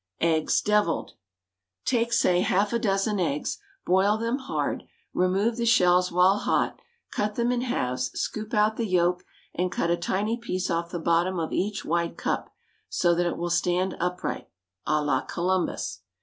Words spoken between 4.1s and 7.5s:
them hard, remove the shells while hot, cut